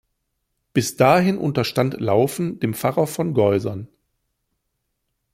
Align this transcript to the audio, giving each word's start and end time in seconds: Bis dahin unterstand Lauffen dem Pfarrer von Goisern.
Bis 0.73 0.97
dahin 0.97 1.37
unterstand 1.37 1.99
Lauffen 2.01 2.59
dem 2.59 2.73
Pfarrer 2.73 3.05
von 3.05 3.35
Goisern. 3.35 3.87